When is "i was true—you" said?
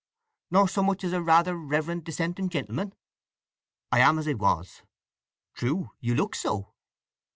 4.27-6.15